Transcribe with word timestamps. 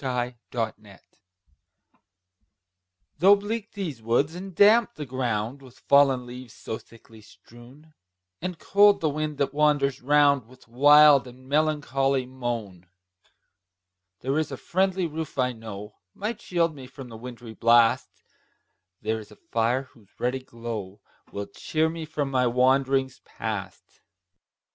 THE 0.01 0.33
CONSOLATION. 0.51 0.99
Though 3.19 3.35
bleak 3.35 3.73
these 3.73 4.01
woods, 4.01 4.33
and 4.33 4.55
damp 4.55 4.95
the 4.95 5.05
ground 5.05 5.61
With 5.61 5.77
fallen 5.77 6.25
leaves 6.25 6.55
so 6.55 6.79
thickly 6.79 7.21
strown, 7.21 7.93
And 8.41 8.57
cold 8.57 8.99
the 8.99 9.11
wind 9.11 9.37
that 9.37 9.53
wanders 9.53 10.01
round 10.01 10.47
With 10.47 10.67
wild 10.67 11.27
and 11.27 11.47
melancholy 11.47 12.25
moan; 12.25 12.87
There 14.21 14.39
IS 14.39 14.51
a 14.51 14.57
friendly 14.57 15.05
roof, 15.05 15.37
I 15.37 15.51
know, 15.51 15.97
Might 16.15 16.41
shield 16.41 16.73
me 16.73 16.87
from 16.87 17.09
the 17.09 17.15
wintry 17.17 17.53
blast; 17.53 18.23
There 19.03 19.19
is 19.19 19.29
a 19.31 19.35
fire, 19.35 19.83
whose 19.83 20.09
ruddy 20.19 20.41
glow 20.43 20.99
Will 21.31 21.45
cheer 21.45 21.89
me 21.89 22.05
for 22.05 22.25
my 22.25 22.47
wanderings 22.47 23.21
past. 23.23 24.01